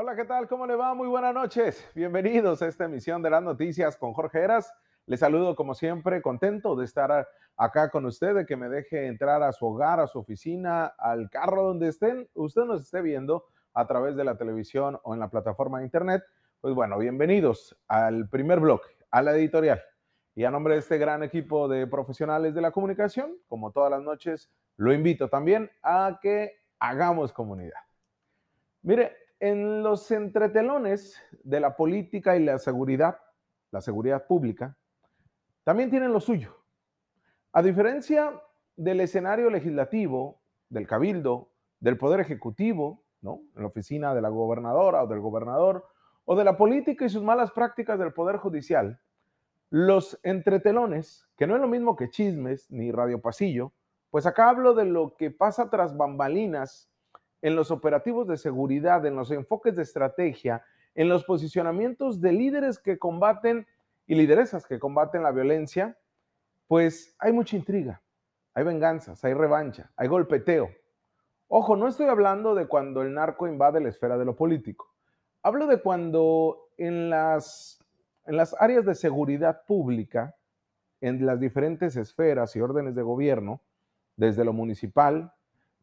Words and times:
Hola, 0.00 0.14
¿qué 0.14 0.24
tal? 0.24 0.46
¿Cómo 0.46 0.64
le 0.64 0.76
va? 0.76 0.94
Muy 0.94 1.08
buenas 1.08 1.34
noches. 1.34 1.90
Bienvenidos 1.92 2.62
a 2.62 2.68
esta 2.68 2.84
emisión 2.84 3.20
de 3.20 3.30
las 3.30 3.42
noticias 3.42 3.96
con 3.96 4.12
Jorge 4.12 4.38
Eras. 4.38 4.72
Les 5.06 5.18
saludo 5.18 5.56
como 5.56 5.74
siempre, 5.74 6.22
contento 6.22 6.76
de 6.76 6.84
estar 6.84 7.26
acá 7.56 7.90
con 7.90 8.06
usted, 8.06 8.32
de 8.32 8.46
que 8.46 8.56
me 8.56 8.68
deje 8.68 9.08
entrar 9.08 9.42
a 9.42 9.50
su 9.50 9.66
hogar, 9.66 9.98
a 9.98 10.06
su 10.06 10.20
oficina, 10.20 10.86
al 10.86 11.28
carro 11.30 11.64
donde 11.64 11.88
estén, 11.88 12.28
usted 12.34 12.62
nos 12.62 12.82
esté 12.82 13.02
viendo 13.02 13.46
a 13.74 13.88
través 13.88 14.14
de 14.14 14.22
la 14.22 14.38
televisión 14.38 15.00
o 15.02 15.14
en 15.14 15.18
la 15.18 15.30
plataforma 15.30 15.78
de 15.78 15.86
internet. 15.86 16.22
Pues 16.60 16.76
bueno, 16.76 16.96
bienvenidos 16.96 17.76
al 17.88 18.28
primer 18.28 18.60
bloque, 18.60 18.90
a 19.10 19.20
la 19.20 19.32
editorial. 19.32 19.82
Y 20.36 20.44
a 20.44 20.52
nombre 20.52 20.74
de 20.74 20.78
este 20.78 20.98
gran 20.98 21.24
equipo 21.24 21.66
de 21.66 21.88
profesionales 21.88 22.54
de 22.54 22.60
la 22.60 22.70
comunicación, 22.70 23.36
como 23.48 23.72
todas 23.72 23.90
las 23.90 24.02
noches, 24.02 24.48
lo 24.76 24.92
invito 24.92 25.28
también 25.28 25.68
a 25.82 26.20
que 26.22 26.52
hagamos 26.78 27.32
comunidad. 27.32 27.80
Mire, 28.82 29.27
en 29.40 29.82
los 29.82 30.10
entretelones 30.10 31.20
de 31.44 31.60
la 31.60 31.76
política 31.76 32.36
y 32.36 32.44
la 32.44 32.58
seguridad, 32.58 33.18
la 33.70 33.80
seguridad 33.80 34.26
pública, 34.26 34.76
también 35.64 35.90
tienen 35.90 36.12
lo 36.12 36.20
suyo. 36.20 36.56
A 37.52 37.62
diferencia 37.62 38.40
del 38.76 39.00
escenario 39.00 39.50
legislativo, 39.50 40.40
del 40.68 40.86
cabildo, 40.86 41.50
del 41.80 41.98
poder 41.98 42.20
ejecutivo, 42.20 43.04
¿no? 43.20 43.40
En 43.54 43.62
la 43.62 43.68
oficina 43.68 44.14
de 44.14 44.22
la 44.22 44.28
gobernadora 44.28 45.02
o 45.02 45.06
del 45.06 45.20
gobernador, 45.20 45.86
o 46.24 46.36
de 46.36 46.44
la 46.44 46.56
política 46.56 47.04
y 47.04 47.08
sus 47.08 47.22
malas 47.22 47.52
prácticas 47.52 47.98
del 47.98 48.12
poder 48.12 48.36
judicial, 48.36 49.00
los 49.70 50.18
entretelones, 50.22 51.28
que 51.36 51.46
no 51.46 51.54
es 51.54 51.60
lo 51.60 51.68
mismo 51.68 51.96
que 51.96 52.10
chismes 52.10 52.70
ni 52.70 52.90
radio 52.90 53.20
pasillo, 53.20 53.72
pues 54.10 54.26
acá 54.26 54.48
hablo 54.48 54.74
de 54.74 54.84
lo 54.84 55.16
que 55.16 55.30
pasa 55.30 55.68
tras 55.68 55.96
bambalinas 55.96 56.90
en 57.42 57.56
los 57.56 57.70
operativos 57.70 58.26
de 58.26 58.36
seguridad, 58.36 59.04
en 59.06 59.16
los 59.16 59.30
enfoques 59.30 59.76
de 59.76 59.82
estrategia, 59.82 60.64
en 60.94 61.08
los 61.08 61.24
posicionamientos 61.24 62.20
de 62.20 62.32
líderes 62.32 62.78
que 62.78 62.98
combaten 62.98 63.66
y 64.06 64.14
lideresas 64.14 64.66
que 64.66 64.78
combaten 64.78 65.22
la 65.22 65.30
violencia, 65.30 65.96
pues 66.66 67.14
hay 67.18 67.32
mucha 67.32 67.56
intriga, 67.56 68.02
hay 68.54 68.64
venganzas, 68.64 69.24
hay 69.24 69.34
revancha, 69.34 69.92
hay 69.96 70.08
golpeteo. 70.08 70.70
Ojo, 71.46 71.76
no 71.76 71.88
estoy 71.88 72.06
hablando 72.06 72.54
de 72.54 72.66
cuando 72.66 73.02
el 73.02 73.14
narco 73.14 73.46
invade 73.46 73.80
la 73.80 73.88
esfera 73.88 74.18
de 74.18 74.24
lo 74.24 74.36
político. 74.36 74.92
Hablo 75.42 75.66
de 75.66 75.80
cuando 75.80 76.68
en 76.76 77.10
las, 77.10 77.78
en 78.26 78.36
las 78.36 78.54
áreas 78.60 78.84
de 78.84 78.94
seguridad 78.94 79.62
pública, 79.66 80.36
en 81.00 81.24
las 81.24 81.38
diferentes 81.38 81.96
esferas 81.96 82.54
y 82.56 82.60
órdenes 82.60 82.94
de 82.94 83.02
gobierno, 83.02 83.62
desde 84.16 84.44
lo 84.44 84.52
municipal, 84.52 85.32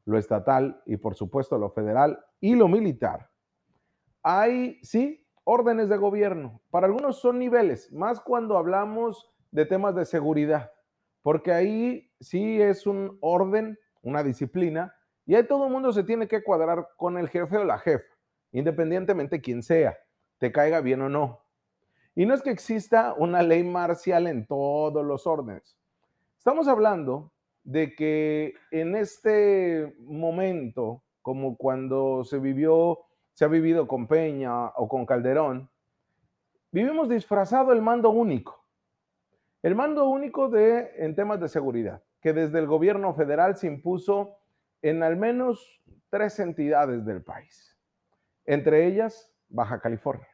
lo 0.06 0.18
estatal 0.18 0.82
y 0.86 0.98
por 0.98 1.16
supuesto 1.16 1.58
lo 1.58 1.70
federal 1.72 2.24
y 2.40 2.56
lo 2.56 2.68
militar. 2.68 3.30
Hay, 4.24 4.80
sí, 4.84 5.26
órdenes 5.44 5.90
de 5.90 5.98
gobierno. 5.98 6.62
Para 6.70 6.88
algunos 6.88 7.20
son 7.20 7.40
niveles, 7.40 7.92
más 7.92 8.20
cuando 8.20 8.58
hablamos 8.58 9.32
de 9.52 9.66
temas 9.66 9.96
de 9.96 10.06
seguridad, 10.06 10.72
porque 11.22 11.52
ahí 11.52 12.12
sí 12.20 12.62
es 12.62 12.86
un 12.86 13.18
orden, 13.22 13.80
una 14.02 14.24
disciplina, 14.24 14.94
y 15.26 15.36
ahí 15.36 15.48
todo 15.48 15.66
el 15.66 15.72
mundo 15.72 15.92
se 15.92 16.04
tiene 16.04 16.28
que 16.28 16.44
cuadrar 16.44 16.90
con 16.98 17.18
el 17.18 17.30
jefe 17.30 17.58
o 17.58 17.64
la 17.64 17.80
jefa, 17.80 18.06
independientemente 18.52 19.42
quién 19.42 19.64
sea, 19.64 19.98
te 20.38 20.52
caiga 20.52 20.82
bien 20.82 21.02
o 21.02 21.10
no. 21.10 21.42
Y 22.16 22.26
no 22.26 22.34
es 22.34 22.42
que 22.42 22.52
exista 22.52 23.14
una 23.18 23.42
ley 23.42 23.64
marcial 23.64 24.28
en 24.28 24.46
todos 24.46 25.06
los 25.06 25.28
órdenes. 25.28 25.78
Estamos 26.38 26.68
hablando 26.68 27.32
de 27.66 27.96
que 27.96 28.54
en 28.72 28.96
este 28.96 29.96
momento, 30.00 31.04
como 31.22 31.58
cuando 31.58 32.24
se 32.24 32.40
vivió, 32.40 33.00
se 33.34 33.44
ha 33.44 33.48
vivido 33.48 33.88
con 33.88 34.08
Peña 34.08 34.68
o 34.68 34.88
con 34.88 35.06
Calderón, 35.06 35.70
vivimos 36.72 37.10
disfrazado 37.10 37.74
el 37.74 37.82
mando 37.82 38.12
único. 38.12 38.64
El 39.64 39.76
mando 39.76 40.08
único 40.08 40.48
de, 40.48 40.92
en 40.98 41.16
temas 41.16 41.40
de 41.40 41.50
seguridad, 41.50 42.04
que 42.22 42.34
desde 42.34 42.60
el 42.60 42.68
gobierno 42.68 43.16
federal 43.16 43.58
se 43.58 43.68
impuso 43.68 44.38
en 44.84 45.02
al 45.02 45.18
menos 45.18 45.82
tres 46.12 46.40
entidades 46.40 47.04
del 47.04 47.24
país, 47.24 47.76
entre 48.46 48.86
ellas 48.86 49.34
Baja 49.50 49.82
California. 49.82 50.30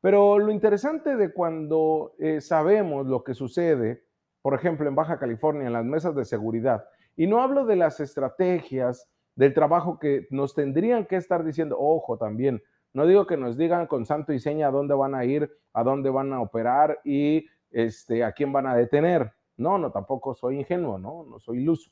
Pero 0.00 0.38
lo 0.38 0.50
interesante 0.50 1.14
de 1.16 1.30
cuando 1.30 2.14
eh, 2.18 2.40
sabemos 2.40 3.06
lo 3.06 3.22
que 3.22 3.34
sucede 3.34 4.07
por 4.48 4.54
ejemplo, 4.54 4.88
en 4.88 4.94
Baja 4.94 5.18
California, 5.18 5.66
en 5.66 5.74
las 5.74 5.84
mesas 5.84 6.14
de 6.14 6.24
seguridad. 6.24 6.86
Y 7.16 7.26
no 7.26 7.42
hablo 7.42 7.66
de 7.66 7.76
las 7.76 8.00
estrategias, 8.00 9.06
del 9.36 9.52
trabajo 9.52 9.98
que 9.98 10.26
nos 10.30 10.54
tendrían 10.54 11.04
que 11.04 11.16
estar 11.16 11.44
diciendo, 11.44 11.76
ojo 11.78 12.16
también, 12.16 12.62
no 12.94 13.06
digo 13.06 13.26
que 13.26 13.36
nos 13.36 13.58
digan 13.58 13.86
con 13.86 14.06
santo 14.06 14.32
y 14.32 14.38
seña 14.38 14.68
a 14.68 14.70
dónde 14.70 14.94
van 14.94 15.14
a 15.14 15.26
ir, 15.26 15.54
a 15.74 15.82
dónde 15.82 16.08
van 16.08 16.32
a 16.32 16.40
operar 16.40 16.98
y 17.04 17.44
este, 17.70 18.24
a 18.24 18.32
quién 18.32 18.50
van 18.50 18.66
a 18.66 18.74
detener. 18.74 19.34
No, 19.58 19.76
no, 19.76 19.92
tampoco 19.92 20.32
soy 20.32 20.60
ingenuo, 20.60 20.98
no, 20.98 21.24
no 21.24 21.38
soy 21.38 21.58
iluso. 21.58 21.90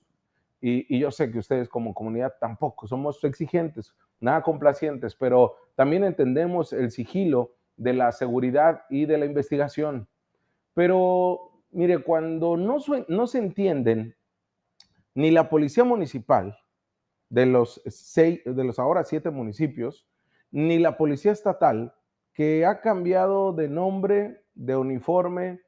Y, 0.59 0.97
y, 0.97 0.99
yo 0.99 1.11
sé 1.11 1.31
que 1.31 1.41
ustedes 1.41 1.69
como 1.69 1.93
comunidad 1.93 2.37
tampoco 2.41 2.87
somos 2.87 3.23
exigentes, 3.23 3.95
nada 4.19 4.41
complacientes, 4.41 5.15
pero 5.15 5.57
también 5.75 6.05
entendemos 6.05 6.73
el 6.73 6.91
sigilo 6.91 7.53
de 7.77 7.93
la 7.93 8.13
seguridad 8.13 8.87
y 8.89 9.05
de 9.05 9.19
la 9.19 9.27
investigación. 9.27 10.09
Pero 10.73 11.46
mire, 11.71 11.99
cuando 12.03 12.57
no, 12.57 12.79
se 13.27 13.39
entienden 13.39 14.17
ni 15.15 15.31
la 15.31 15.49
policía 15.49 15.85
municipal 15.85 16.59
de 17.29 17.47
los, 17.47 17.83
seis, 17.87 18.41
de 18.45 18.65
los 18.65 18.79
ahora 18.79 19.05
siete 19.05 19.31
municipios, 19.31 20.07
ni 20.51 20.79
la 20.79 20.97
policía 20.97 21.33
estatal, 21.33 21.95
que 22.33 22.67
ha 22.67 22.81
cambiado 22.81 23.53
de 23.53 23.69
nombre, 23.69 24.45
de 24.55 24.77
uniforme, 24.77 25.61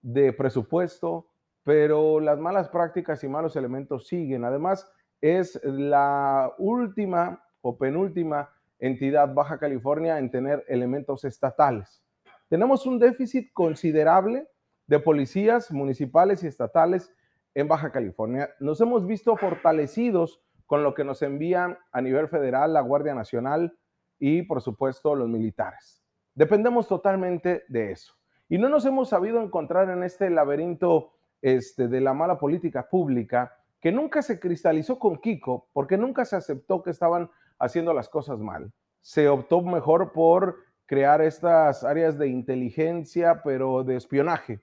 de 0.00 0.32
presupuesto, 0.32 1.28
pero 1.64 2.20
las 2.20 2.38
malas 2.38 2.68
prácticas 2.68 3.22
y 3.24 3.28
malos 3.28 3.56
elementos 3.56 4.06
siguen. 4.06 4.44
Además, 4.44 4.88
es 5.20 5.60
la 5.64 6.52
última 6.58 7.44
o 7.60 7.78
penúltima 7.78 8.50
entidad 8.78 9.32
Baja 9.32 9.58
California 9.58 10.18
en 10.18 10.30
tener 10.30 10.64
elementos 10.68 11.24
estatales. 11.24 12.02
Tenemos 12.48 12.84
un 12.84 12.98
déficit 12.98 13.52
considerable 13.52 14.48
de 14.86 14.98
policías 14.98 15.70
municipales 15.70 16.42
y 16.42 16.46
estatales 16.46 17.12
en 17.54 17.68
Baja 17.68 17.92
California. 17.92 18.50
Nos 18.60 18.80
hemos 18.80 19.06
visto 19.06 19.36
fortalecidos 19.36 20.42
con 20.66 20.82
lo 20.82 20.94
que 20.94 21.04
nos 21.04 21.22
envían 21.22 21.78
a 21.92 22.00
nivel 22.00 22.28
federal 22.28 22.72
la 22.72 22.80
Guardia 22.80 23.14
Nacional 23.14 23.76
y, 24.18 24.42
por 24.42 24.62
supuesto, 24.62 25.14
los 25.14 25.28
militares. 25.28 26.02
Dependemos 26.34 26.88
totalmente 26.88 27.64
de 27.68 27.92
eso. 27.92 28.14
Y 28.48 28.58
no 28.58 28.68
nos 28.68 28.84
hemos 28.86 29.08
sabido 29.08 29.42
encontrar 29.42 29.90
en 29.90 30.02
este 30.02 30.30
laberinto 30.30 31.12
este, 31.40 31.88
de 31.88 32.00
la 32.00 32.14
mala 32.14 32.38
política 32.38 32.88
pública 32.88 33.58
que 33.80 33.92
nunca 33.92 34.22
se 34.22 34.38
cristalizó 34.38 34.98
con 34.98 35.18
Kiko 35.18 35.68
porque 35.72 35.98
nunca 35.98 36.24
se 36.24 36.36
aceptó 36.36 36.82
que 36.82 36.90
estaban 36.90 37.30
haciendo 37.58 37.92
las 37.92 38.08
cosas 38.08 38.38
mal. 38.38 38.72
Se 39.00 39.28
optó 39.28 39.60
mejor 39.60 40.12
por 40.12 40.56
crear 40.86 41.20
estas 41.20 41.82
áreas 41.82 42.16
de 42.16 42.28
inteligencia, 42.28 43.42
pero 43.42 43.82
de 43.82 43.96
espionaje, 43.96 44.60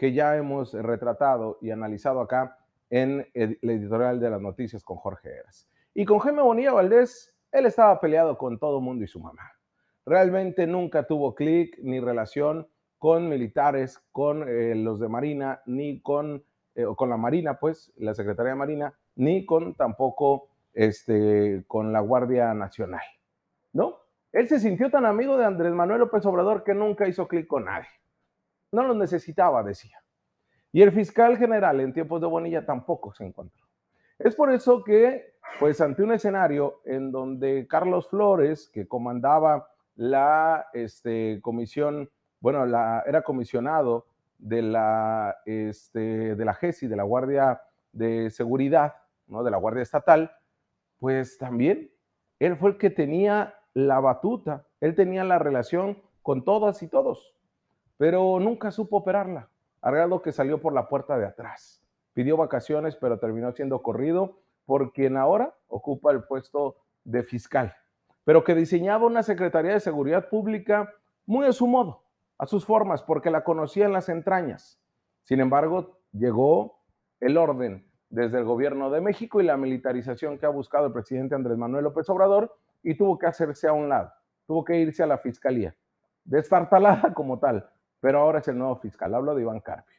que 0.00 0.14
ya 0.14 0.34
hemos 0.34 0.72
retratado 0.72 1.58
y 1.60 1.70
analizado 1.72 2.22
acá 2.22 2.56
en 2.88 3.28
el, 3.34 3.58
editorial 3.60 4.18
de 4.18 4.30
las 4.30 4.40
noticias 4.40 4.82
con 4.82 4.96
Jorge 4.96 5.28
Eras. 5.28 5.68
Y 5.92 6.06
con 6.06 6.20
Jaime 6.20 6.40
Bonilla 6.40 6.72
Valdés, 6.72 7.34
él 7.52 7.66
estaba 7.66 8.00
peleado 8.00 8.38
con 8.38 8.58
todo 8.58 8.78
el 8.78 8.82
mundo 8.82 9.04
y 9.04 9.08
su 9.08 9.20
mamá. 9.20 9.52
Realmente 10.06 10.66
nunca 10.66 11.02
tuvo 11.02 11.34
clic 11.34 11.78
ni 11.82 12.00
relación 12.00 12.66
con 12.96 13.28
militares, 13.28 14.02
con 14.10 14.48
eh, 14.48 14.74
los 14.74 15.00
de 15.00 15.10
Marina, 15.10 15.60
ni 15.66 16.00
con, 16.00 16.44
eh, 16.74 16.86
con 16.96 17.10
la 17.10 17.18
Marina, 17.18 17.58
pues, 17.58 17.92
la 17.96 18.14
Secretaría 18.14 18.52
de 18.52 18.58
Marina, 18.58 18.94
ni 19.16 19.44
con 19.44 19.74
tampoco 19.74 20.48
este, 20.72 21.62
con 21.66 21.92
la 21.92 22.00
Guardia 22.00 22.54
Nacional. 22.54 23.04
¿No? 23.74 23.98
Él 24.32 24.48
se 24.48 24.60
sintió 24.60 24.90
tan 24.90 25.04
amigo 25.04 25.36
de 25.36 25.44
Andrés 25.44 25.74
Manuel 25.74 26.00
López 26.00 26.24
Obrador 26.24 26.64
que 26.64 26.72
nunca 26.72 27.06
hizo 27.06 27.28
clic 27.28 27.46
con 27.46 27.66
nadie. 27.66 27.88
No 28.72 28.84
lo 28.84 28.94
necesitaba, 28.94 29.62
decía. 29.62 30.02
Y 30.72 30.82
el 30.82 30.92
fiscal 30.92 31.36
general 31.36 31.80
en 31.80 31.92
tiempos 31.92 32.20
de 32.20 32.26
Bonilla 32.26 32.64
tampoco 32.64 33.12
se 33.12 33.24
encontró. 33.24 33.66
Es 34.18 34.34
por 34.36 34.52
eso 34.52 34.84
que, 34.84 35.34
pues 35.58 35.80
ante 35.80 36.02
un 36.02 36.12
escenario 36.12 36.80
en 36.84 37.10
donde 37.10 37.66
Carlos 37.66 38.08
Flores, 38.08 38.68
que 38.72 38.86
comandaba 38.86 39.68
la 39.96 40.68
este, 40.72 41.40
comisión, 41.42 42.10
bueno, 42.38 42.64
la, 42.66 43.02
era 43.06 43.22
comisionado 43.22 44.06
de 44.38 44.62
la, 44.62 45.38
este, 45.44 46.36
de 46.36 46.44
la 46.44 46.54
GESI, 46.54 46.86
de 46.86 46.96
la 46.96 47.02
Guardia 47.02 47.62
de 47.92 48.30
Seguridad, 48.30 48.94
¿no? 49.26 49.42
de 49.42 49.50
la 49.50 49.56
Guardia 49.56 49.82
Estatal, 49.82 50.30
pues 50.98 51.38
también 51.38 51.90
él 52.38 52.56
fue 52.56 52.70
el 52.70 52.78
que 52.78 52.90
tenía 52.90 53.54
la 53.74 54.00
batuta, 54.00 54.66
él 54.80 54.94
tenía 54.94 55.24
la 55.24 55.38
relación 55.38 55.98
con 56.22 56.44
todas 56.44 56.82
y 56.82 56.88
todos 56.88 57.34
pero 58.00 58.40
nunca 58.40 58.70
supo 58.70 58.96
operarla, 58.96 59.50
al 59.82 60.22
que 60.22 60.32
salió 60.32 60.58
por 60.58 60.72
la 60.72 60.88
puerta 60.88 61.18
de 61.18 61.26
atrás. 61.26 61.82
Pidió 62.14 62.38
vacaciones, 62.38 62.96
pero 62.96 63.18
terminó 63.18 63.52
siendo 63.52 63.82
corrido 63.82 64.38
por 64.64 64.94
quien 64.94 65.18
ahora 65.18 65.54
ocupa 65.68 66.10
el 66.10 66.24
puesto 66.24 66.76
de 67.04 67.22
fiscal. 67.22 67.76
pero 68.24 68.42
que 68.42 68.54
diseñaba 68.54 69.04
una 69.04 69.22
Secretaría 69.22 69.72
de 69.74 69.80
Seguridad 69.80 70.30
Pública 70.30 70.94
muy 71.26 71.44
a 71.44 71.52
su 71.52 71.66
modo, 71.66 72.04
a 72.38 72.46
sus 72.46 72.64
formas, 72.64 73.02
porque 73.02 73.30
la 73.30 73.44
conocía 73.44 73.84
en 73.84 73.92
las 73.92 74.08
entrañas. 74.08 74.80
Sin 75.24 75.40
embargo, 75.40 75.98
llegó 76.12 76.78
el 77.20 77.36
orden 77.36 77.84
desde 78.08 78.38
el 78.38 78.44
gobierno 78.44 78.90
de 78.90 79.02
México 79.02 79.42
y 79.42 79.44
la 79.44 79.58
militarización 79.58 80.38
que 80.38 80.46
ha 80.46 80.50
buscado 80.50 80.86
el 80.86 80.92
presidente 80.94 81.34
Andrés 81.34 81.58
Manuel 81.58 81.84
López 81.84 82.08
Obrador 82.08 82.56
y 82.82 82.94
tuvo 82.94 83.18
que 83.18 83.26
hacerse 83.26 83.68
a 83.68 83.74
un 83.74 83.90
lado, 83.90 84.10
tuvo 84.46 84.64
que 84.64 84.78
irse 84.78 85.02
a 85.02 85.06
la 85.06 85.18
fiscalía, 85.18 85.76
destartalada 86.24 87.12
como 87.12 87.38
tal, 87.38 87.68
pero 88.00 88.20
ahora 88.20 88.40
es 88.40 88.48
el 88.48 88.58
nuevo 88.58 88.76
fiscal, 88.76 89.14
hablo 89.14 89.34
de 89.34 89.42
Iván 89.42 89.60
Carpio. 89.60 89.96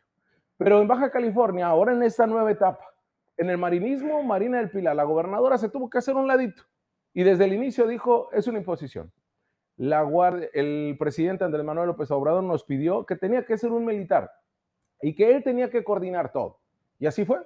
Pero 0.57 0.81
en 0.81 0.88
Baja 0.88 1.09
California, 1.09 1.68
ahora 1.68 1.94
en 1.94 2.03
esta 2.03 2.27
nueva 2.27 2.51
etapa, 2.51 2.86
en 3.38 3.50
el 3.50 3.57
marinismo, 3.57 4.21
Marina 4.24 4.57
del 4.57 4.69
Pilar, 4.69 4.95
la 4.95 5.03
gobernadora 5.03 5.57
se 5.57 5.69
tuvo 5.69 5.89
que 5.89 5.98
hacer 5.98 6.15
un 6.15 6.27
ladito 6.27 6.63
y 7.13 7.24
desde 7.24 7.45
el 7.45 7.53
inicio 7.53 7.88
dijo, 7.88 8.30
es 8.31 8.48
una 8.48 8.59
imposición. 8.59 9.12
La 9.77 10.03
guardia, 10.03 10.50
el 10.53 10.95
presidente 11.00 11.44
Andrés 11.44 11.65
Manuel 11.65 11.88
López 11.88 12.12
Obrador 12.12 12.44
nos 12.44 12.63
pidió 12.63 13.06
que 13.06 13.15
tenía 13.15 13.45
que 13.45 13.57
ser 13.57 13.71
un 13.71 13.86
militar 13.86 14.31
y 15.01 15.15
que 15.15 15.31
él 15.31 15.44
tenía 15.44 15.69
que 15.69 15.83
coordinar 15.83 16.31
todo. 16.31 16.59
Y 17.00 17.07
así 17.07 17.25
fue. 17.25 17.39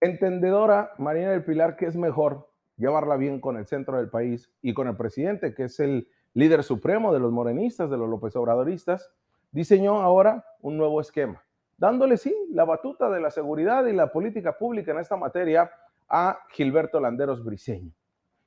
Entendedora 0.00 0.92
Marina 0.98 1.30
del 1.30 1.44
Pilar 1.44 1.76
que 1.76 1.86
es 1.86 1.96
mejor 1.96 2.48
llevarla 2.76 3.16
bien 3.16 3.40
con 3.40 3.56
el 3.56 3.66
centro 3.66 3.96
del 3.96 4.10
país 4.10 4.52
y 4.62 4.74
con 4.74 4.88
el 4.88 4.96
presidente, 4.96 5.54
que 5.54 5.64
es 5.64 5.80
el 5.80 6.08
líder 6.34 6.62
supremo 6.62 7.12
de 7.12 7.20
los 7.20 7.32
morenistas, 7.32 7.90
de 7.90 7.96
los 7.96 8.08
López 8.08 8.34
Obradoristas, 8.36 9.10
diseñó 9.50 10.00
ahora 10.00 10.44
un 10.60 10.76
nuevo 10.76 11.00
esquema, 11.00 11.42
dándole 11.76 12.16
sí 12.16 12.34
la 12.50 12.64
batuta 12.64 13.10
de 13.10 13.20
la 13.20 13.30
seguridad 13.30 13.86
y 13.86 13.92
la 13.92 14.10
política 14.10 14.56
pública 14.56 14.92
en 14.92 14.98
esta 14.98 15.16
materia 15.16 15.70
a 16.08 16.38
Gilberto 16.50 17.00
Landeros 17.00 17.44
Briceño, 17.44 17.92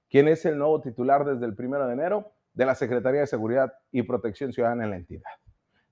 quien 0.09 0.27
es 0.27 0.45
el 0.45 0.57
nuevo 0.57 0.81
titular 0.81 1.25
desde 1.25 1.45
el 1.45 1.55
primero 1.55 1.85
de 1.87 1.93
enero 1.93 2.31
de 2.53 2.65
la 2.65 2.75
Secretaría 2.75 3.21
de 3.21 3.27
Seguridad 3.27 3.73
y 3.91 4.03
Protección 4.03 4.51
Ciudadana 4.51 4.85
en 4.85 4.89
la 4.89 4.95
entidad. 4.97 5.31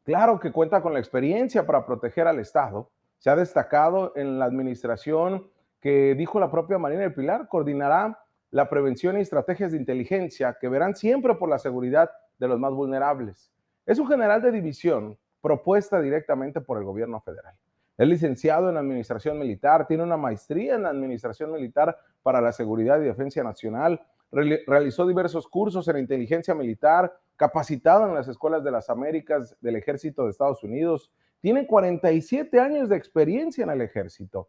Claro 0.04 0.40
que 0.40 0.52
cuenta 0.52 0.82
con 0.82 0.94
la 0.94 1.00
experiencia 1.00 1.66
para 1.66 1.86
proteger 1.86 2.28
al 2.28 2.40
Estado, 2.40 2.90
se 3.18 3.30
ha 3.30 3.36
destacado 3.36 4.14
en 4.16 4.40
la 4.40 4.46
administración 4.46 5.48
que 5.80 6.16
dijo 6.16 6.40
la 6.40 6.52
propia 6.52 6.78
Marina 6.78 7.02
del 7.02 7.14
Pilar, 7.14 7.48
coordinará 7.48 8.23
la 8.54 8.70
prevención 8.70 9.18
y 9.18 9.22
estrategias 9.22 9.72
de 9.72 9.80
inteligencia 9.80 10.56
que 10.62 10.70
verán 10.70 10.96
siempre 10.96 11.34
por 11.34 11.50
la 11.50 11.58
seguridad 11.58 12.12
de 12.38 12.48
los 12.48 12.60
más 12.60 12.72
vulnerables. 12.72 13.52
Es 13.84 13.98
un 13.98 14.08
general 14.08 14.44
de 14.44 14.52
división 14.52 15.18
propuesta 15.42 16.00
directamente 16.00 16.62
por 16.62 16.78
el 16.78 16.84
gobierno 16.84 17.20
federal. 17.20 17.56
Es 17.98 18.08
licenciado 18.08 18.70
en 18.70 18.78
Administración 18.78 19.40
Militar, 19.40 19.88
tiene 19.88 20.04
una 20.04 20.18
maestría 20.18 20.76
en 20.76 20.86
Administración 20.86 21.52
Militar 21.52 21.98
para 22.22 22.42
la 22.42 22.52
Seguridad 22.52 23.02
y 23.02 23.06
Defensa 23.06 23.42
Nacional, 23.42 24.00
realizó 24.32 25.08
diversos 25.08 25.48
cursos 25.48 25.88
en 25.88 25.98
inteligencia 25.98 26.54
militar, 26.54 27.12
capacitado 27.36 28.08
en 28.08 28.14
las 28.14 28.28
escuelas 28.28 28.64
de 28.64 28.70
las 28.70 28.88
Américas 28.88 29.58
del 29.62 29.78
Ejército 29.78 30.26
de 30.26 30.30
Estados 30.30 30.64
Unidos, 30.64 31.12
tiene 31.40 31.66
47 31.66 32.60
años 32.60 32.88
de 32.88 32.98
experiencia 32.98 33.64
en 33.64 33.72
el 33.72 33.82
ejército. 33.82 34.48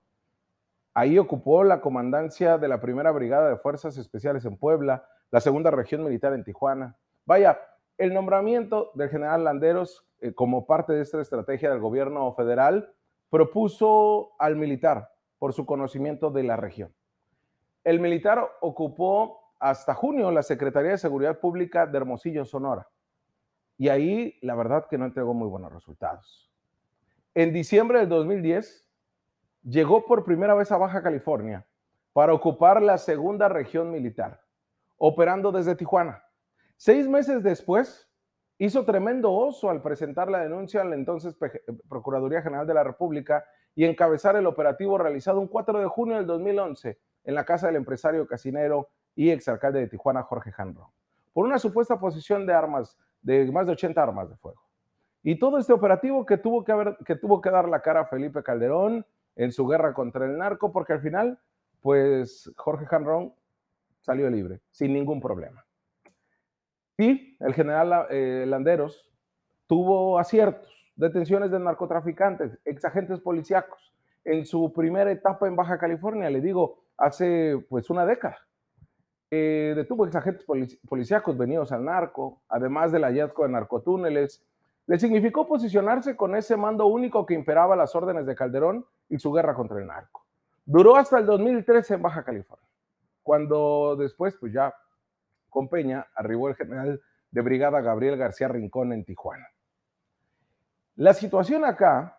Ahí 0.94 1.18
ocupó 1.18 1.64
la 1.64 1.80
comandancia 1.80 2.56
de 2.56 2.68
la 2.68 2.80
primera 2.80 3.10
brigada 3.10 3.48
de 3.48 3.56
fuerzas 3.56 3.98
especiales 3.98 4.44
en 4.44 4.56
Puebla, 4.56 5.04
la 5.32 5.40
segunda 5.40 5.72
región 5.72 6.04
militar 6.04 6.32
en 6.32 6.44
Tijuana. 6.44 6.96
Vaya, 7.26 7.60
el 7.98 8.14
nombramiento 8.14 8.92
del 8.94 9.10
general 9.10 9.42
Landeros 9.42 10.06
eh, 10.20 10.32
como 10.32 10.66
parte 10.66 10.92
de 10.92 11.02
esta 11.02 11.20
estrategia 11.20 11.70
del 11.70 11.80
gobierno 11.80 12.32
federal 12.34 12.94
propuso 13.28 14.32
al 14.38 14.54
militar 14.54 15.10
por 15.40 15.52
su 15.52 15.66
conocimiento 15.66 16.30
de 16.30 16.44
la 16.44 16.56
región. 16.56 16.94
El 17.82 17.98
militar 17.98 18.48
ocupó 18.60 19.52
hasta 19.58 19.94
junio 19.94 20.30
la 20.30 20.44
Secretaría 20.44 20.92
de 20.92 20.98
Seguridad 20.98 21.40
Pública 21.40 21.86
de 21.86 21.96
Hermosillo, 21.96 22.44
Sonora. 22.44 22.88
Y 23.76 23.88
ahí 23.88 24.38
la 24.42 24.54
verdad 24.54 24.86
que 24.88 24.96
no 24.96 25.06
entregó 25.06 25.34
muy 25.34 25.48
buenos 25.48 25.72
resultados. 25.72 26.50
En 27.34 27.52
diciembre 27.52 27.98
del 27.98 28.08
2010 28.08 28.86
llegó 29.64 30.04
por 30.04 30.24
primera 30.24 30.54
vez 30.54 30.70
a 30.70 30.76
Baja 30.76 31.02
California 31.02 31.66
para 32.12 32.32
ocupar 32.32 32.80
la 32.80 32.98
segunda 32.98 33.48
región 33.48 33.90
militar, 33.90 34.40
operando 34.98 35.50
desde 35.50 35.74
Tijuana. 35.74 36.22
Seis 36.76 37.08
meses 37.08 37.42
después, 37.42 38.08
hizo 38.58 38.84
tremendo 38.84 39.32
oso 39.32 39.70
al 39.70 39.82
presentar 39.82 40.30
la 40.30 40.40
denuncia 40.40 40.82
a 40.82 40.84
la 40.84 40.94
entonces 40.94 41.36
Procuraduría 41.88 42.42
General 42.42 42.66
de 42.66 42.74
la 42.74 42.84
República 42.84 43.44
y 43.74 43.84
encabezar 43.84 44.36
el 44.36 44.46
operativo 44.46 44.98
realizado 44.98 45.40
un 45.40 45.48
4 45.48 45.80
de 45.80 45.86
junio 45.86 46.16
del 46.16 46.26
2011 46.26 46.98
en 47.24 47.34
la 47.34 47.44
casa 47.44 47.66
del 47.66 47.76
empresario 47.76 48.26
casinero 48.26 48.88
y 49.16 49.30
exalcalde 49.30 49.80
de 49.80 49.88
Tijuana, 49.88 50.22
Jorge 50.22 50.52
Janro, 50.52 50.92
por 51.32 51.46
una 51.46 51.58
supuesta 51.58 51.98
posesión 51.98 52.46
de 52.46 52.52
armas, 52.52 52.96
de 53.22 53.50
más 53.50 53.66
de 53.66 53.72
80 53.72 54.02
armas 54.02 54.30
de 54.30 54.36
fuego. 54.36 54.62
Y 55.22 55.38
todo 55.38 55.58
este 55.58 55.72
operativo 55.72 56.26
que 56.26 56.36
tuvo 56.36 56.64
que, 56.64 56.96
que, 57.04 57.16
tuvo 57.16 57.40
que 57.40 57.50
dar 57.50 57.68
la 57.68 57.80
cara 57.80 58.04
Felipe 58.04 58.42
Calderón, 58.42 59.06
en 59.36 59.52
su 59.52 59.66
guerra 59.66 59.94
contra 59.94 60.26
el 60.26 60.38
narco, 60.38 60.72
porque 60.72 60.92
al 60.92 61.00
final, 61.00 61.38
pues 61.80 62.52
Jorge 62.56 62.86
Janrón 62.86 63.34
salió 64.00 64.28
libre, 64.30 64.60
sin 64.70 64.92
ningún 64.92 65.20
problema. 65.20 65.64
Y 66.96 67.36
el 67.40 67.54
general 67.54 68.06
eh, 68.10 68.44
Landeros 68.46 69.10
tuvo 69.66 70.18
aciertos, 70.18 70.92
detenciones 70.94 71.50
de 71.50 71.58
narcotraficantes, 71.58 72.58
exagentes 72.64 73.20
policíacos. 73.20 73.92
En 74.24 74.46
su 74.46 74.72
primera 74.72 75.10
etapa 75.10 75.46
en 75.46 75.56
Baja 75.56 75.78
California, 75.78 76.30
le 76.30 76.40
digo, 76.40 76.84
hace 76.96 77.58
pues 77.68 77.90
una 77.90 78.06
década, 78.06 78.38
eh, 79.30 79.72
detuvo 79.74 80.06
exagentes 80.06 80.46
policíacos 80.88 81.36
venidos 81.36 81.72
al 81.72 81.84
narco, 81.84 82.42
además 82.48 82.92
del 82.92 83.02
hallazgo 83.02 83.42
de 83.42 83.50
narcotúneles, 83.50 84.44
le 84.86 84.98
significó 84.98 85.46
posicionarse 85.46 86.16
con 86.16 86.36
ese 86.36 86.56
mando 86.56 86.86
único 86.86 87.24
que 87.24 87.34
imperaba 87.34 87.76
las 87.76 87.94
órdenes 87.94 88.26
de 88.26 88.34
Calderón 88.34 88.86
y 89.08 89.18
su 89.18 89.32
guerra 89.32 89.54
contra 89.54 89.78
el 89.78 89.86
narco. 89.86 90.24
Duró 90.64 90.96
hasta 90.96 91.18
el 91.18 91.26
2013 91.26 91.94
en 91.94 92.02
Baja 92.02 92.24
California, 92.24 92.68
cuando 93.22 93.96
después, 93.96 94.36
pues 94.38 94.52
ya 94.52 94.74
con 95.48 95.68
Peña, 95.68 96.06
arribó 96.14 96.48
el 96.48 96.56
general 96.56 97.00
de 97.30 97.40
brigada 97.40 97.80
Gabriel 97.80 98.16
García 98.16 98.48
Rincón 98.48 98.92
en 98.92 99.04
Tijuana. 99.04 99.48
La 100.96 101.14
situación 101.14 101.64
acá 101.64 102.18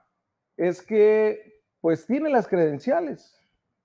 es 0.57 0.81
que, 0.81 1.61
pues 1.81 2.05
tiene 2.05 2.29
las 2.29 2.47
credenciales, 2.47 3.39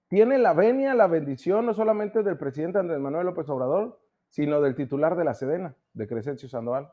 tiene 0.09 0.38
la 0.38 0.55
venia, 0.55 0.94
la 0.94 1.06
bendición, 1.06 1.67
no 1.67 1.75
solamente 1.75 2.23
del 2.23 2.37
presidente 2.37 2.79
Andrés 2.79 2.99
Manuel 2.99 3.27
López 3.27 3.49
Obrador, 3.49 4.00
sino 4.29 4.61
del 4.61 4.75
titular 4.75 5.17
de 5.17 5.25
la 5.25 5.34
Sedena, 5.34 5.75
de 5.93 6.08
Crescencio 6.08 6.49
Sandoval. 6.49 6.93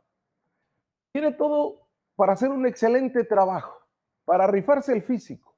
Tiene 1.17 1.31
todo 1.31 1.87
para 2.15 2.33
hacer 2.33 2.51
un 2.51 2.67
excelente 2.67 3.23
trabajo, 3.23 3.81
para 4.23 4.45
rifarse 4.45 4.93
el 4.93 5.01
físico. 5.01 5.55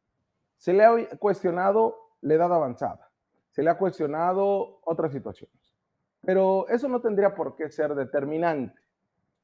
Se 0.56 0.72
le 0.72 0.86
ha 0.86 1.10
cuestionado 1.18 1.98
la 2.22 2.36
edad 2.36 2.54
avanzada, 2.54 3.10
se 3.52 3.62
le 3.62 3.70
ha 3.70 3.78
cuestionado 3.78 4.80
otras 4.86 5.12
situaciones, 5.12 5.76
pero 6.22 6.66
eso 6.70 6.88
no 6.88 7.02
tendría 7.02 7.36
por 7.36 7.58
qué 7.58 7.70
ser 7.70 7.94
determinante. 7.94 8.80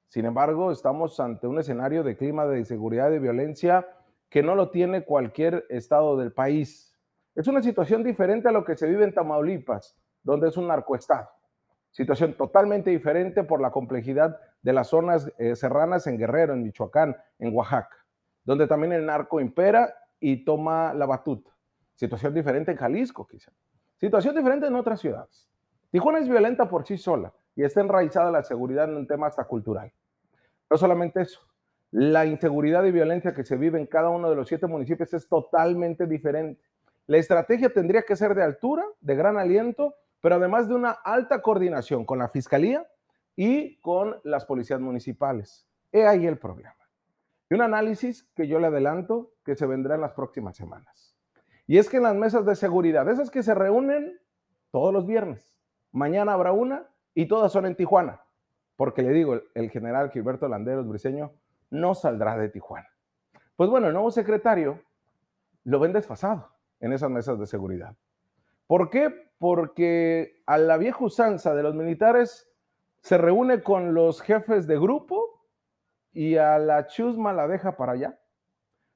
Sin 0.08 0.24
embargo, 0.24 0.72
estamos 0.72 1.20
ante 1.20 1.48
un 1.48 1.60
escenario 1.60 2.02
de 2.02 2.16
clima 2.16 2.46
de 2.46 2.60
inseguridad 2.60 3.12
y 3.12 3.20
violencia 3.20 3.86
que 4.30 4.42
no 4.42 4.56
lo 4.56 4.70
tiene 4.70 5.04
cualquier 5.04 5.66
estado 5.68 6.16
del 6.16 6.32
país. 6.32 6.96
Es 7.36 7.46
una 7.50 7.62
situación 7.62 8.06
diferente 8.06 8.48
a 8.48 8.54
lo 8.54 8.64
que 8.64 8.78
se 8.78 8.88
vive 8.88 9.04
en 9.04 9.14
Tamaulipas, 9.14 9.98
donde 10.24 10.48
es 10.48 10.56
un 10.56 10.70
narcoestado. 10.70 11.28
Situación 11.96 12.34
totalmente 12.34 12.90
diferente 12.90 13.46
por 13.46 13.62
la 13.62 13.72
complejidad 13.72 14.38
de 14.62 14.74
las 14.74 14.88
zonas 14.90 15.32
eh, 15.38 15.56
serranas 15.56 16.06
en 16.08 16.18
Guerrero, 16.18 16.52
en 16.52 16.62
Michoacán, 16.62 17.16
en 17.40 17.56
Oaxaca, 17.56 18.06
donde 18.44 18.68
también 18.68 18.92
el 18.92 19.06
narco 19.06 19.40
impera 19.40 19.96
y 20.20 20.44
toma 20.44 20.94
la 20.94 21.06
batuta. 21.06 21.52
Situación 21.94 22.34
diferente 22.34 22.72
en 22.72 22.78
Jalisco, 22.78 23.26
quizá. 23.26 23.54
Situación 23.98 24.36
diferente 24.36 24.68
en 24.68 24.76
otras 24.76 25.00
ciudades. 25.00 25.48
Tijuana 25.90 26.20
es 26.20 26.28
violenta 26.28 26.68
por 26.68 26.86
sí 26.86 26.98
sola 26.98 27.32
y 27.56 27.64
está 27.64 27.80
enraizada 27.80 28.30
la 28.30 28.44
seguridad 28.44 28.90
en 28.90 28.98
un 28.98 29.08
tema 29.08 29.28
hasta 29.28 29.46
cultural. 29.46 29.90
No 30.70 30.76
solamente 30.76 31.22
eso, 31.22 31.48
la 31.92 32.26
inseguridad 32.26 32.84
y 32.84 32.92
violencia 32.92 33.34
que 33.34 33.46
se 33.46 33.56
vive 33.56 33.80
en 33.80 33.88
cada 33.88 34.10
uno 34.10 34.30
de 34.30 34.36
los 34.36 34.50
siete 34.50 34.68
municipios 34.68 35.14
es 35.14 35.30
totalmente 35.30 36.08
diferente. 36.08 36.62
La 37.08 37.20
estrategia 37.20 37.70
tendría 37.70 38.02
que 38.02 38.18
ser 38.18 38.36
de 38.36 38.44
altura, 38.44 38.84
de 39.00 39.16
gran 39.16 39.38
aliento 39.38 39.96
pero 40.26 40.38
además 40.38 40.68
de 40.68 40.74
una 40.74 40.90
alta 40.90 41.44
coordinación 41.44 42.04
con 42.04 42.18
la 42.18 42.28
Fiscalía 42.28 42.88
y 43.36 43.80
con 43.82 44.20
las 44.24 44.44
policías 44.44 44.80
municipales. 44.80 45.68
He 45.92 46.08
ahí 46.08 46.26
el 46.26 46.40
problema. 46.40 46.74
Y 47.48 47.54
un 47.54 47.62
análisis 47.62 48.24
que 48.36 48.48
yo 48.48 48.58
le 48.58 48.66
adelanto 48.66 49.34
que 49.44 49.56
se 49.56 49.68
vendrá 49.68 49.94
en 49.94 50.02
las 50.02 50.14
próximas 50.14 50.56
semanas. 50.56 51.16
Y 51.68 51.78
es 51.78 51.88
que 51.90 51.98
en 51.98 52.04
las 52.04 52.16
mesas 52.16 52.44
de 52.44 52.56
seguridad, 52.56 53.08
esas 53.08 53.30
que 53.30 53.44
se 53.44 53.54
reúnen 53.54 54.20
todos 54.72 54.92
los 54.92 55.06
viernes, 55.06 55.56
mañana 55.92 56.34
habrá 56.34 56.54
una 56.54 56.90
y 57.14 57.28
todas 57.28 57.52
son 57.52 57.68
en 57.68 57.76
Tijuana, 57.76 58.24
porque 58.78 59.04
le 59.04 59.12
digo, 59.12 59.40
el 59.54 59.70
general 59.70 60.10
Gilberto 60.10 60.48
Landeros 60.48 60.88
Briseño 60.88 61.34
no 61.70 61.94
saldrá 61.94 62.36
de 62.36 62.50
Tijuana. 62.50 62.90
Pues 63.56 63.70
bueno, 63.70 63.86
el 63.86 63.94
nuevo 63.94 64.10
secretario 64.10 64.82
lo 65.66 65.80
ven 65.80 65.94
desfasado 65.94 66.50
en 66.80 66.94
esas 66.94 67.12
mesas 67.12 67.38
de 67.38 67.46
seguridad. 67.46 67.96
¿Por 68.66 68.90
qué? 68.90 69.25
Porque 69.38 70.42
a 70.46 70.58
la 70.58 70.78
vieja 70.78 71.04
usanza 71.04 71.54
de 71.54 71.64
los 71.64 71.76
militares 71.76 72.50
se 73.02 73.18
reúne 73.18 73.62
con 73.62 73.94
los 73.94 74.22
jefes 74.22 74.68
de 74.68 74.80
grupo 74.80 75.46
y 76.12 76.38
a 76.38 76.58
la 76.58 76.88
chusma 76.88 77.34
la 77.34 77.48
deja 77.48 77.78
para 77.78 77.92
allá. 77.92 78.20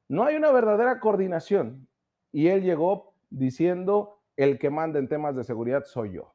No 0.07 0.23
hay 0.23 0.35
una 0.35 0.51
verdadera 0.51 0.99
coordinación. 0.99 1.87
Y 2.31 2.47
él 2.47 2.63
llegó 2.63 3.13
diciendo, 3.29 4.21
el 4.35 4.57
que 4.57 4.69
manda 4.69 4.99
en 4.99 5.09
temas 5.09 5.35
de 5.35 5.43
seguridad 5.43 5.83
soy 5.85 6.13
yo. 6.13 6.33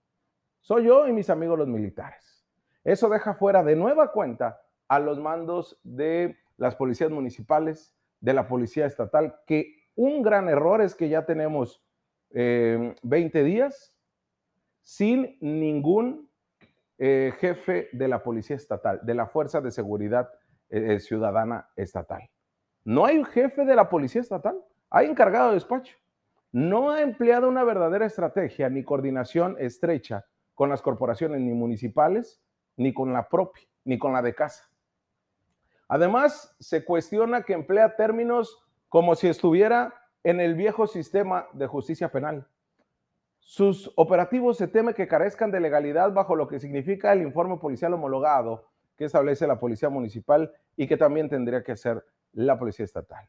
Soy 0.61 0.85
yo 0.85 1.09
y 1.09 1.13
mis 1.13 1.31
amigos 1.31 1.59
los 1.59 1.69
militares. 1.69 2.47
Eso 2.85 3.09
deja 3.09 3.35
fuera 3.35 3.65
de 3.65 3.77
nueva 3.77 4.13
cuenta 4.13 4.61
a 4.89 4.99
los 4.99 5.19
mandos 5.19 5.81
de 5.83 6.37
las 6.59 6.77
policías 6.77 7.11
municipales, 7.11 7.95
de 8.21 8.35
la 8.35 8.47
policía 8.47 8.87
estatal, 8.87 9.41
que 9.47 9.89
un 9.95 10.23
gran 10.23 10.49
error 10.49 10.83
es 10.83 10.95
que 10.95 11.09
ya 11.09 11.25
tenemos 11.25 11.83
20 12.31 12.95
eh, 13.41 13.43
días 13.43 13.94
sin 14.85 15.37
ningún 15.41 16.31
eh, 16.99 17.33
jefe 17.41 17.89
de 17.93 18.07
la 18.07 18.23
Policía 18.23 18.55
Estatal, 18.55 19.01
de 19.03 19.15
la 19.15 19.27
Fuerza 19.27 19.61
de 19.61 19.73
Seguridad 19.73 20.31
eh, 20.69 21.01
Ciudadana 21.01 21.69
Estatal. 21.75 22.31
No 22.85 23.05
hay 23.07 23.25
jefe 23.25 23.65
de 23.65 23.75
la 23.75 23.89
Policía 23.89 24.21
Estatal, 24.21 24.57
hay 24.91 25.09
encargado 25.09 25.49
de 25.49 25.55
despacho. 25.55 25.97
No 26.53 26.91
ha 26.91 27.01
empleado 27.01 27.49
una 27.49 27.65
verdadera 27.65 28.07
estrategia 28.07 28.69
ni 28.69 28.85
coordinación 28.85 29.57
estrecha 29.59 30.25
con 30.55 30.69
las 30.69 30.83
corporaciones 30.83 31.41
ni 31.41 31.53
municipales, 31.53 32.41
ni 32.77 32.95
con 32.95 33.13
la 33.13 33.29
propia, 33.29 33.65
ni 33.85 33.99
con 33.99 34.13
la 34.13 34.23
de 34.23 34.35
casa. 34.35 34.69
Además, 35.89 36.55
se 36.61 36.85
cuestiona 36.85 37.43
que 37.43 37.55
emplea 37.55 37.97
términos 37.97 38.65
como 38.89 39.17
si 39.17 39.27
estuviera 39.27 39.95
en 40.23 40.41
el 40.41 40.55
viejo 40.55 40.87
sistema 40.87 41.49
de 41.55 41.67
justicia 41.67 42.11
penal. 42.13 42.47
Sus 43.47 43.93
operativos 43.97 44.57
se 44.57 44.69
teme 44.69 44.95
que 44.95 45.07
carezcan 45.07 45.51
de 45.51 45.61
legalidad 45.61 46.13
bajo 46.13 46.35
lo 46.35 46.49
que 46.49 46.59
significa 46.59 47.13
el 47.13 47.21
informe 47.21 47.59
policial 47.59 47.93
homologado 47.93 48.71
que 48.97 49.05
establece 49.05 49.47
la 49.47 49.61
Policía 49.61 49.91
Municipal 49.91 50.51
y 50.77 50.87
que 50.87 50.97
también 50.97 51.29
tendría 51.29 51.63
que 51.63 51.73
hacer 51.73 52.03
la 52.33 52.59
Policía 52.59 52.87
Estatal. 52.87 53.29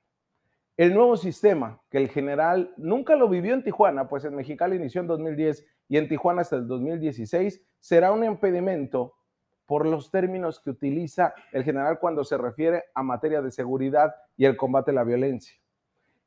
El 0.77 0.93
nuevo 0.93 1.17
sistema, 1.17 1.81
que 1.89 1.97
el 1.97 2.09
general 2.09 2.73
nunca 2.77 3.17
lo 3.17 3.27
vivió 3.27 3.53
en 3.53 3.63
Tijuana, 3.63 4.07
pues 4.07 4.23
en 4.23 4.35
Mexicali 4.35 4.77
inició 4.77 5.01
en 5.01 5.07
2010 5.07 5.65
y 5.89 5.97
en 5.97 6.07
Tijuana 6.07 6.41
hasta 6.41 6.55
el 6.55 6.67
2016, 6.67 7.61
será 7.81 8.13
un 8.13 8.23
impedimento 8.23 9.15
por 9.65 9.85
los 9.85 10.11
términos 10.11 10.61
que 10.61 10.69
utiliza 10.69 11.33
el 11.51 11.65
general 11.65 11.99
cuando 11.99 12.23
se 12.23 12.37
refiere 12.37 12.85
a 12.93 13.03
materia 13.03 13.41
de 13.41 13.51
seguridad 13.51 14.15
y 14.37 14.45
el 14.45 14.55
combate 14.55 14.91
a 14.91 14.95
la 14.95 15.03
violencia. 15.03 15.55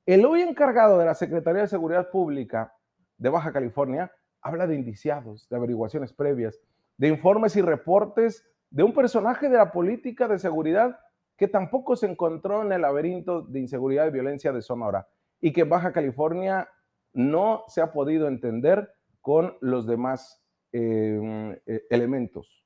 El 0.05 0.27
hoy 0.27 0.43
encargado 0.43 0.99
de 0.99 1.07
la 1.07 1.15
Secretaría 1.15 1.63
de 1.63 1.69
Seguridad 1.69 2.11
Pública 2.11 2.75
de 3.19 3.29
Baja 3.29 3.53
California 3.53 4.13
habla 4.41 4.67
de 4.67 4.75
indiciados, 4.75 5.49
de 5.49 5.57
averiguaciones 5.57 6.13
previas, 6.13 6.61
de 6.97 7.09
informes 7.09 7.57
y 7.57 7.63
reportes 7.63 8.49
de 8.71 8.83
un 8.83 8.93
personaje 8.93 9.49
de 9.49 9.57
la 9.57 9.73
política 9.73 10.29
de 10.29 10.39
seguridad 10.39 10.99
que 11.37 11.49
tampoco 11.49 11.97
se 11.97 12.07
encontró 12.07 12.63
en 12.63 12.73
el 12.73 12.83
laberinto 12.83 13.43
de 13.43 13.61
inseguridad 13.61 14.07
y 14.07 14.11
violencia 14.11 14.53
de 14.53 14.63
Sonora 14.63 15.09
y 15.41 15.53
que 15.53 15.65
Baja 15.65 15.93
California 15.93 16.69
no 17.13 17.65
se 17.69 17.81
ha 17.81 17.93
podido 17.93 18.29
entender 18.29 18.93
con 19.21 19.57
los 19.61 19.87
demás 19.87 20.43
eh, 20.73 21.61
eh, 21.67 21.87
elementos, 21.91 22.65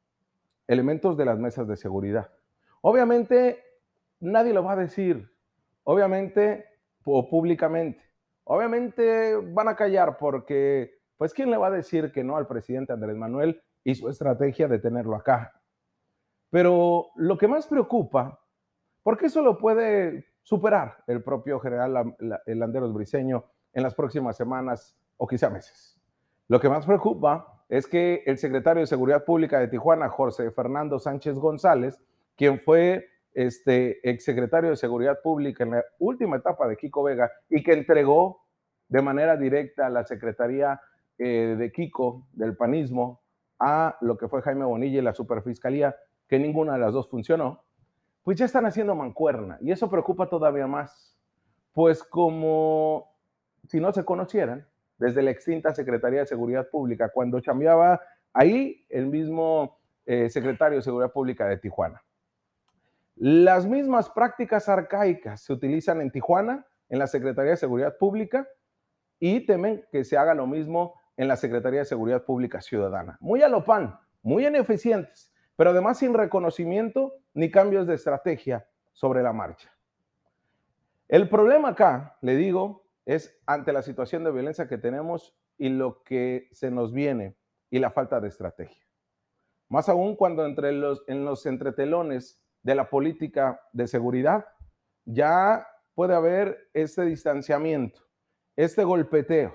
elementos 0.66 1.16
de 1.16 1.24
las 1.24 1.38
mesas 1.38 1.68
de 1.68 1.76
seguridad. 1.76 2.30
Obviamente, 2.80 3.62
nadie 4.20 4.52
lo 4.52 4.64
va 4.64 4.72
a 4.72 4.76
decir, 4.76 5.30
obviamente, 5.84 6.64
o 7.04 7.28
públicamente, 7.28 8.02
Obviamente 8.44 9.36
van 9.36 9.68
a 9.68 9.76
callar 9.76 10.16
porque, 10.18 10.94
pues, 11.16 11.32
¿quién 11.32 11.50
le 11.50 11.56
va 11.56 11.68
a 11.68 11.72
decir 11.72 12.12
que 12.12 12.24
no 12.24 12.36
al 12.36 12.46
presidente 12.46 12.92
Andrés 12.92 13.16
Manuel 13.16 13.62
y 13.84 13.94
su 13.94 14.08
estrategia 14.08 14.68
de 14.68 14.78
tenerlo 14.78 15.16
acá? 15.16 15.60
Pero 16.50 17.08
lo 17.16 17.38
que 17.38 17.48
más 17.48 17.66
preocupa, 17.66 18.40
porque 19.02 19.26
eso 19.26 19.42
lo 19.42 19.58
puede 19.58 20.26
superar 20.42 20.98
el 21.06 21.22
propio 21.22 21.60
general 21.60 22.14
Landeros 22.46 22.92
Briseño 22.92 23.44
en 23.72 23.82
las 23.82 23.94
próximas 23.94 24.36
semanas 24.36 24.96
o 25.16 25.26
quizá 25.26 25.48
meses. 25.48 26.00
Lo 26.48 26.60
que 26.60 26.68
más 26.68 26.84
preocupa 26.84 27.64
es 27.68 27.86
que 27.86 28.22
el 28.26 28.36
secretario 28.36 28.80
de 28.80 28.86
Seguridad 28.86 29.24
Pública 29.24 29.58
de 29.58 29.68
Tijuana, 29.68 30.08
José 30.08 30.50
Fernando 30.50 30.98
Sánchez 30.98 31.38
González, 31.38 31.98
quien 32.36 32.60
fue 32.60 33.06
este 33.34 34.08
exsecretario 34.08 34.70
de 34.70 34.76
Seguridad 34.76 35.20
Pública 35.22 35.64
en 35.64 35.72
la 35.72 35.84
última 35.98 36.36
etapa 36.36 36.68
de 36.68 36.76
Kiko 36.76 37.02
Vega 37.02 37.30
y 37.48 37.62
que 37.62 37.72
entregó 37.72 38.42
de 38.88 39.02
manera 39.02 39.36
directa 39.36 39.86
a 39.86 39.90
la 39.90 40.04
Secretaría 40.04 40.80
eh, 41.18 41.56
de 41.58 41.72
Kiko 41.72 42.26
del 42.32 42.56
panismo 42.56 43.22
a 43.58 43.96
lo 44.00 44.18
que 44.18 44.28
fue 44.28 44.42
Jaime 44.42 44.64
Bonilla 44.64 44.98
y 44.98 45.02
la 45.02 45.14
Superfiscalía, 45.14 45.96
que 46.28 46.38
ninguna 46.38 46.74
de 46.74 46.80
las 46.80 46.92
dos 46.92 47.08
funcionó, 47.08 47.64
pues 48.22 48.38
ya 48.38 48.44
están 48.44 48.66
haciendo 48.66 48.94
mancuerna 48.94 49.58
y 49.60 49.70
eso 49.70 49.88
preocupa 49.88 50.28
todavía 50.28 50.66
más, 50.66 51.16
pues 51.72 52.02
como 52.02 53.08
si 53.68 53.80
no 53.80 53.92
se 53.92 54.04
conocieran, 54.04 54.66
desde 54.98 55.22
la 55.22 55.30
extinta 55.30 55.74
Secretaría 55.74 56.20
de 56.20 56.26
Seguridad 56.26 56.68
Pública, 56.68 57.10
cuando 57.12 57.40
cambiaba 57.42 58.00
ahí 58.32 58.84
el 58.88 59.06
mismo 59.06 59.78
eh, 60.06 60.28
secretario 60.28 60.78
de 60.78 60.82
Seguridad 60.82 61.12
Pública 61.12 61.46
de 61.46 61.58
Tijuana. 61.58 62.02
Las 63.14 63.66
mismas 63.66 64.10
prácticas 64.10 64.68
arcaicas 64.68 65.42
se 65.42 65.52
utilizan 65.52 66.00
en 66.00 66.10
Tijuana, 66.10 66.66
en 66.88 66.98
la 66.98 67.06
Secretaría 67.06 67.52
de 67.52 67.56
Seguridad 67.56 67.96
Pública, 67.98 68.48
y 69.18 69.46
temen 69.46 69.84
que 69.92 70.04
se 70.04 70.16
haga 70.16 70.34
lo 70.34 70.46
mismo 70.46 70.94
en 71.16 71.28
la 71.28 71.36
Secretaría 71.36 71.80
de 71.80 71.84
Seguridad 71.84 72.24
Pública 72.24 72.60
Ciudadana. 72.60 73.16
Muy 73.20 73.42
a 73.42 73.48
lo 73.48 73.64
pan, 73.64 73.98
muy 74.22 74.46
ineficientes, 74.46 75.32
pero 75.56 75.70
además 75.70 75.98
sin 75.98 76.14
reconocimiento 76.14 77.14
ni 77.34 77.50
cambios 77.50 77.86
de 77.86 77.94
estrategia 77.94 78.66
sobre 78.92 79.22
la 79.22 79.32
marcha. 79.32 79.70
El 81.08 81.28
problema 81.28 81.68
acá, 81.68 82.16
le 82.22 82.36
digo, 82.36 82.86
es 83.04 83.38
ante 83.46 83.72
la 83.72 83.82
situación 83.82 84.24
de 84.24 84.32
violencia 84.32 84.66
que 84.66 84.78
tenemos 84.78 85.36
y 85.58 85.68
lo 85.68 86.02
que 86.02 86.48
se 86.52 86.70
nos 86.70 86.92
viene 86.92 87.36
y 87.70 87.78
la 87.78 87.90
falta 87.90 88.20
de 88.20 88.28
estrategia. 88.28 88.82
Más 89.68 89.88
aún 89.88 90.16
cuando 90.16 90.44
entre 90.44 90.72
los, 90.72 91.04
en 91.06 91.24
los 91.24 91.46
entretelones 91.46 92.41
de 92.62 92.74
la 92.74 92.88
política 92.88 93.60
de 93.72 93.86
seguridad, 93.86 94.46
ya 95.04 95.66
puede 95.94 96.14
haber 96.14 96.70
este 96.74 97.02
distanciamiento, 97.02 98.00
este 98.56 98.84
golpeteo, 98.84 99.54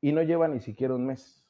y 0.00 0.12
no 0.12 0.22
lleva 0.22 0.48
ni 0.48 0.60
siquiera 0.60 0.94
un 0.94 1.06
mes. 1.06 1.44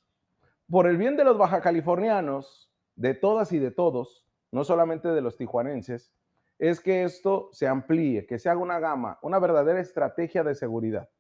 Por 0.71 0.87
el 0.87 0.97
bien 0.97 1.17
de 1.17 1.25
los 1.25 1.39
baja 1.39 1.61
californianos, 1.61 2.73
de 2.95 3.15
todas 3.15 3.53
y 3.53 3.59
de 3.59 3.71
todos, 3.71 4.27
no 4.51 4.65
solamente 4.65 5.09
de 5.09 5.21
los 5.21 5.37
tijuanenses, 5.37 6.13
es 6.59 6.81
que 6.81 7.05
esto 7.05 7.51
se 7.53 7.69
amplíe, 7.69 8.27
que 8.27 8.39
se 8.39 8.49
haga 8.49 8.61
una 8.61 8.79
gama, 8.79 9.19
una 9.23 9.39
verdadera 9.39 9.81
estrategia 9.81 10.43
de 10.43 10.55
seguridad. 10.55 11.11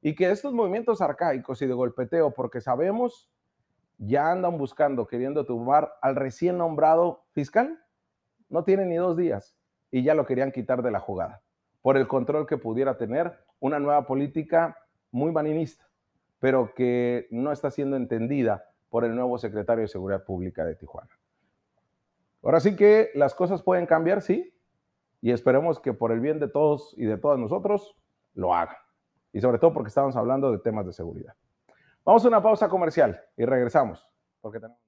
Y 0.00 0.14
que 0.14 0.30
estos 0.30 0.52
movimientos 0.52 1.00
arcaicos 1.00 1.60
y 1.62 1.66
de 1.66 1.74
golpeteo, 1.74 2.32
porque 2.32 2.60
sabemos, 2.60 3.30
ya 3.98 4.30
andan 4.30 4.56
buscando, 4.58 5.06
queriendo 5.06 5.44
tumbar 5.46 5.94
al 6.00 6.14
recién 6.14 6.58
nombrado 6.58 7.24
fiscal, 7.32 7.83
no 8.54 8.62
tiene 8.62 8.86
ni 8.86 8.94
dos 8.94 9.16
días 9.16 9.58
y 9.90 10.04
ya 10.04 10.14
lo 10.14 10.26
querían 10.26 10.52
quitar 10.52 10.80
de 10.80 10.92
la 10.92 11.00
jugada 11.00 11.42
por 11.82 11.96
el 11.96 12.06
control 12.06 12.46
que 12.46 12.56
pudiera 12.56 12.96
tener 12.96 13.36
una 13.58 13.80
nueva 13.80 14.06
política 14.06 14.78
muy 15.10 15.32
maninista, 15.32 15.84
pero 16.38 16.72
que 16.72 17.26
no 17.32 17.50
está 17.50 17.72
siendo 17.72 17.96
entendida 17.96 18.64
por 18.90 19.04
el 19.04 19.16
nuevo 19.16 19.38
secretario 19.38 19.82
de 19.82 19.88
Seguridad 19.88 20.22
Pública 20.22 20.64
de 20.64 20.76
Tijuana. 20.76 21.10
Ahora 22.44 22.60
sí 22.60 22.76
que 22.76 23.10
las 23.14 23.34
cosas 23.34 23.60
pueden 23.60 23.86
cambiar, 23.86 24.22
sí, 24.22 24.56
y 25.20 25.32
esperemos 25.32 25.80
que 25.80 25.92
por 25.92 26.12
el 26.12 26.20
bien 26.20 26.38
de 26.38 26.46
todos 26.46 26.94
y 26.96 27.06
de 27.06 27.18
todas 27.18 27.40
nosotros 27.40 27.96
lo 28.34 28.54
hagan. 28.54 28.76
Y 29.32 29.40
sobre 29.40 29.58
todo 29.58 29.74
porque 29.74 29.88
estamos 29.88 30.14
hablando 30.14 30.52
de 30.52 30.58
temas 30.60 30.86
de 30.86 30.92
seguridad. 30.92 31.34
Vamos 32.04 32.24
a 32.24 32.28
una 32.28 32.40
pausa 32.40 32.68
comercial 32.68 33.20
y 33.36 33.46
regresamos, 33.46 34.08
porque 34.40 34.60
tenemos... 34.60 34.83